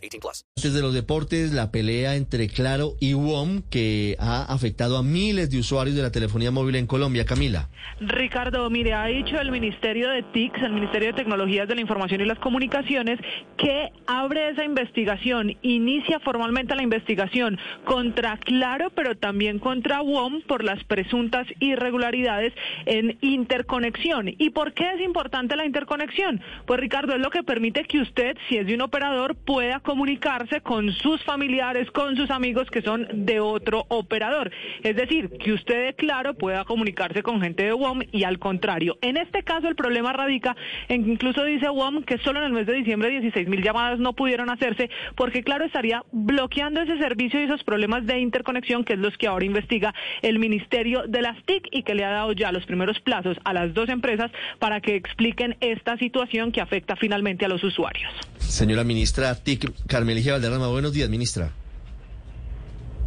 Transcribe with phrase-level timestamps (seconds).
[0.00, 0.44] 18 plus.
[0.56, 5.50] Antes de los deportes, la pelea entre Claro y WOM que ha afectado a miles
[5.50, 7.24] de usuarios de la telefonía móvil en Colombia.
[7.24, 7.68] Camila.
[8.00, 12.20] Ricardo, mire, ha dicho el Ministerio de TICS, el Ministerio de Tecnologías de la Información
[12.20, 13.18] y las Comunicaciones,
[13.56, 20.64] que abre esa investigación, inicia formalmente la investigación contra Claro, pero también contra WOM por
[20.64, 22.52] las presuntas irregularidades
[22.86, 24.28] en interconexión.
[24.38, 26.40] ¿Y por qué es importante la interconexión?
[26.66, 30.60] Pues Ricardo, es lo que permite que usted, si es de un operador, pueda comunicarse
[30.60, 34.52] con sus familiares, con sus amigos que son de otro operador.
[34.84, 38.98] Es decir, que usted claro pueda comunicarse con gente de WOM y al contrario.
[39.02, 40.54] En este caso el problema radica
[40.88, 43.98] en que incluso dice WOM que solo en el mes de diciembre 16 mil llamadas
[43.98, 48.92] no pudieron hacerse porque claro estaría bloqueando ese servicio y esos problemas de interconexión que
[48.92, 52.30] es los que ahora investiga el Ministerio de las TIC y que le ha dado
[52.30, 56.94] ya los primeros plazos a las dos empresas para que expliquen esta situación que afecta
[56.94, 58.12] finalmente a los usuarios.
[58.38, 61.52] Señora ministra TIC, Carmeligia Valderrama, buenos días, ministra.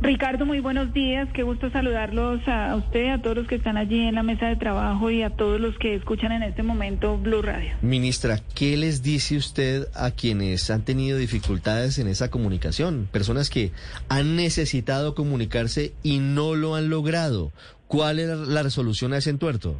[0.04, 1.30] Ricardo, muy buenos días.
[1.34, 4.58] Qué gusto saludarlos a usted, a todos los que están allí en la mesa de
[4.58, 7.72] trabajo y a todos los que escuchan en este momento Blue Radio.
[7.82, 13.08] Ministra, ¿qué les dice usted a quienes han tenido dificultades en esa comunicación?
[13.14, 13.72] Personas que
[14.10, 17.54] han necesitado comunicarse y no lo han logrado.
[17.88, 19.80] ¿Cuál es la resolución a ese entuerto?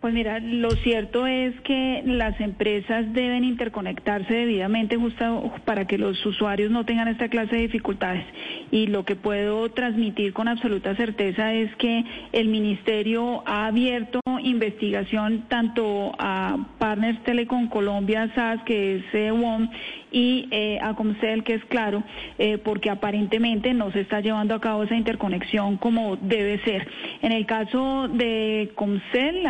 [0.00, 6.24] Pues mira, lo cierto es que las empresas deben interconectarse debidamente justo para que los
[6.24, 8.24] usuarios no tengan esta clase de dificultades.
[8.70, 15.44] Y lo que puedo transmitir con absoluta certeza es que el ministerio ha abierto investigación
[15.48, 19.32] tanto a Partners Telecom Colombia, SAS, que es eh,
[20.12, 22.02] y eh, a Comcel, que es claro,
[22.38, 26.86] eh, porque aparentemente no se está llevando a cabo esa interconexión como debe ser.
[27.22, 29.46] En el caso de Comcel,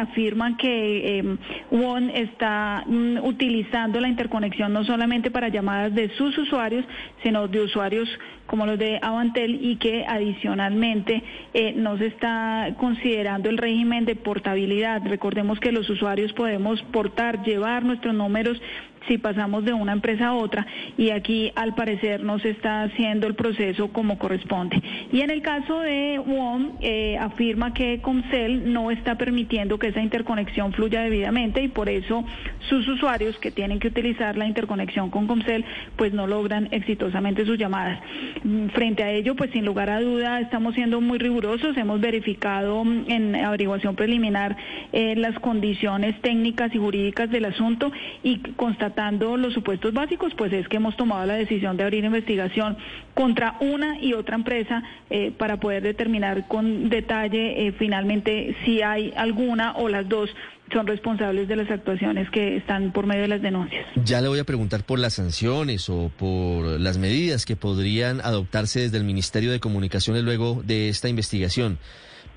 [0.59, 1.37] que eh,
[1.71, 6.85] WON está mm, utilizando la interconexión no solamente para llamadas de sus usuarios,
[7.23, 8.09] sino de usuarios
[8.47, 14.15] como los de Avantel y que adicionalmente eh, no se está considerando el régimen de
[14.15, 15.03] portabilidad.
[15.05, 18.61] Recordemos que los usuarios podemos portar, llevar nuestros números
[19.07, 23.27] si pasamos de una empresa a otra y aquí al parecer no se está haciendo
[23.27, 24.83] el proceso como corresponde.
[25.13, 30.01] Y en el caso de WOM eh, afirma que Comcel no está permitiendo que esa
[30.01, 32.25] interconexión fluya debidamente y por eso
[32.69, 35.65] sus usuarios que tienen que utilizar la interconexión con Comcel
[35.97, 38.01] pues no logran exitosamente sus llamadas.
[38.43, 42.85] Mm, Frente a ello pues sin lugar a duda estamos siendo muy rigurosos, hemos verificado
[42.85, 44.57] mm, en averiguación preliminar
[44.93, 47.93] eh, las condiciones técnicas y jurídicas del asunto
[48.23, 52.77] y constatamos los supuestos básicos, pues es que hemos tomado la decisión de abrir investigación
[53.15, 59.13] contra una y otra empresa eh, para poder determinar con detalle eh, finalmente si hay
[59.17, 60.31] alguna o las dos
[60.73, 63.87] son responsables de las actuaciones que están por medio de las denuncias.
[64.05, 68.81] Ya le voy a preguntar por las sanciones o por las medidas que podrían adoptarse
[68.81, 71.79] desde el Ministerio de Comunicaciones luego de esta investigación.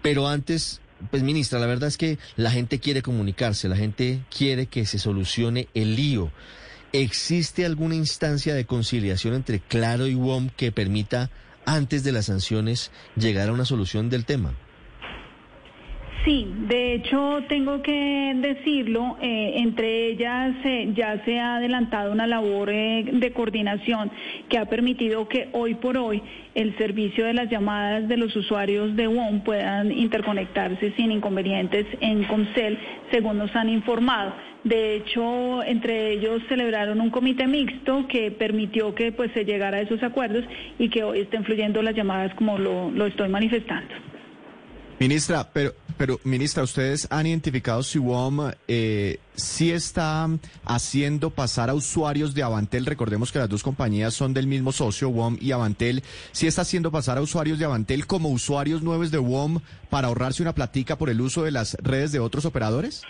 [0.02, 0.81] Pero antes,
[1.12, 5.00] pues ministra, la verdad es que la gente quiere comunicarse, la gente quiere que se
[5.00, 6.32] solucione el lío.
[6.92, 11.30] ¿Existe alguna instancia de conciliación entre Claro y WOM que permita,
[11.66, 14.54] antes de las sanciones, llegar a una solución del tema?
[16.30, 22.28] Sí, de hecho tengo que decirlo, eh, entre ellas eh, ya se ha adelantado una
[22.28, 24.12] labor eh, de coordinación
[24.48, 26.22] que ha permitido que hoy por hoy
[26.54, 32.24] el servicio de las llamadas de los usuarios de WOM puedan interconectarse sin inconvenientes en
[32.26, 32.78] Comcel,
[33.10, 34.32] según nos han informado.
[34.64, 39.82] De hecho, entre ellos celebraron un comité mixto que permitió que pues se llegara a
[39.82, 40.46] esos acuerdos
[40.78, 44.19] y que hoy estén fluyendo las llamadas como lo, lo estoy manifestando.
[45.00, 50.28] Ministra, pero, pero ministra, ustedes han identificado si WOM eh, sí está
[50.66, 55.07] haciendo pasar a usuarios de Avantel, recordemos que las dos compañías son del mismo socio,
[55.10, 56.04] WOM y Avantel,
[56.34, 60.42] sí está haciendo pasar a usuarios de Avantel como usuarios nuevos de WOM para ahorrarse
[60.42, 63.04] una platica por el uso de las redes de otros operadores?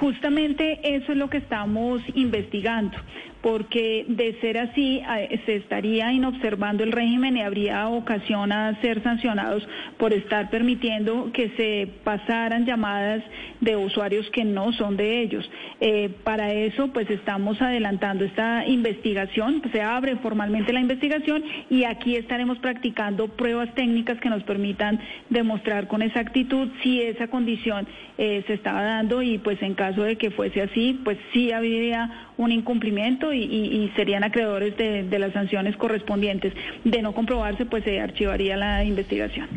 [0.00, 2.96] Justamente eso es lo que estamos investigando
[3.42, 5.02] porque de ser así
[5.46, 9.66] se estaría inobservando el régimen y habría ocasión a ser sancionados
[9.98, 13.22] por estar permitiendo que se pasaran llamadas
[13.60, 15.50] de usuarios que no son de ellos.
[15.80, 22.16] Eh, para eso, pues estamos adelantando esta investigación, se abre formalmente la investigación y aquí
[22.16, 25.00] estaremos practicando pruebas técnicas que nos permitan
[25.30, 27.86] demostrar con exactitud si esa condición
[28.18, 32.30] eh, se estaba dando y pues en caso de que fuese así, pues sí habría
[32.36, 36.52] un incumplimiento y, serían acreedores de, las sanciones correspondientes.
[36.84, 39.48] De no comprobarse, pues se archivaría la investigación.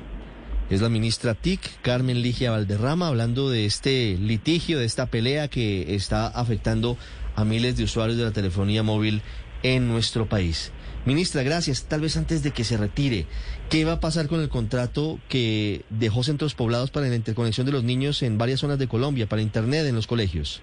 [0.70, 5.94] Es la ministra TIC, Carmen Ligia Valderrama, hablando de este litigio, de esta pelea que
[5.96, 6.98] está afectando
[7.36, 9.22] a miles de usuarios de la telefonía móvil
[9.64, 10.72] en nuestro país.
[11.06, 11.84] Ministra, gracias.
[11.84, 13.26] Tal vez antes de que se retire,
[13.70, 17.74] ¿qué va a pasar con el contrato que dejó centros poblados para la interconexión de
[17.74, 20.62] los niños en varias zonas de Colombia, para Internet en los colegios?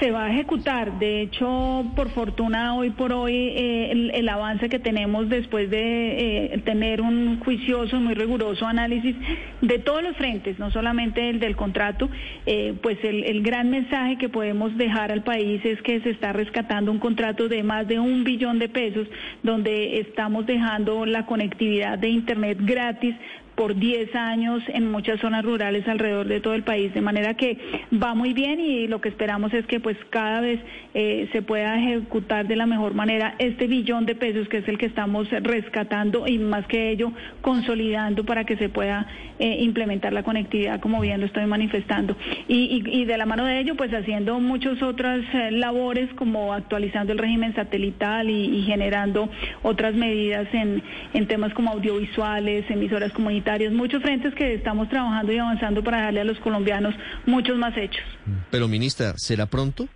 [0.00, 0.98] Se va a ejecutar.
[0.98, 6.58] De hecho, por fortuna, hoy por hoy, eh, el, avance que tenemos después de eh,
[6.64, 9.14] tener un juicioso, muy riguroso análisis
[9.60, 12.08] de todos los frentes, no solamente el del contrato,
[12.46, 16.32] eh, pues el, el, gran mensaje que podemos dejar al país es que se está
[16.32, 19.06] rescatando un contrato de más de un billón de pesos,
[19.42, 23.14] donde estamos dejando la conectividad de Internet gratis
[23.54, 27.58] por 10 años en muchas zonas rurales alrededor de todo el país, de manera que
[27.92, 30.60] va muy bien y lo que esperamos es que pues cada vez
[30.94, 34.78] eh, se pueda ejecutar de la mejor manera este billón de pesos que es el
[34.78, 37.12] que estamos rescatando y más que ello
[37.42, 39.06] consolidando para que se pueda
[39.38, 42.16] eh, implementar la conectividad como bien lo estoy manifestando.
[42.48, 47.12] Y, y, de la mano de ello pues haciendo muchas otras eh, labores como actualizando
[47.12, 49.28] el régimen satelital y, generando
[49.62, 55.38] otras medidas en, en temas como audiovisuales, emisoras comunitarias muchos frentes que estamos trabajando y
[55.38, 56.94] avanzando para darle a los colombianos
[57.26, 58.04] muchos más hechos.
[58.50, 59.88] Pero ministra, ¿será pronto?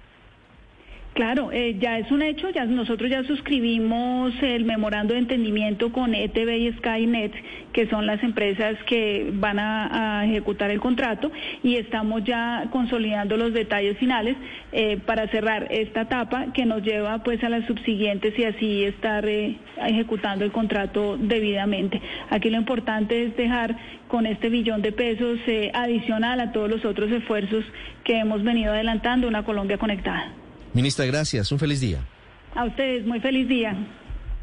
[1.18, 6.14] Claro, eh, ya es un hecho, ya nosotros ya suscribimos el memorando de entendimiento con
[6.14, 7.32] ETV y Skynet,
[7.72, 11.32] que son las empresas que van a, ejecutar el contrato,
[11.64, 14.36] y estamos ya consolidando los detalles finales
[14.70, 19.26] eh, para cerrar esta etapa que nos lleva pues a las subsiguientes y así estar
[19.26, 22.00] eh, ejecutando el contrato debidamente.
[22.30, 23.76] Aquí lo importante es dejar
[24.06, 25.40] con este billón de pesos
[25.74, 27.64] adicional a todos los otros esfuerzos
[28.04, 30.32] que hemos venido adelantando una Colombia conectada.
[30.78, 31.50] Ministra, gracias.
[31.50, 32.06] Un feliz día.
[32.54, 33.74] A ustedes, muy feliz día.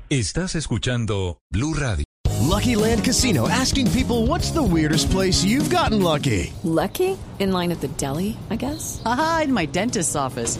[0.09, 2.03] Estás escuchando Blue Radio.
[2.41, 6.51] Lucky Land Casino asking people what's the weirdest place you've gotten lucky.
[6.65, 7.17] Lucky?
[7.39, 9.01] In line at the deli, I guess.
[9.05, 10.59] Aha, in my dentist's office.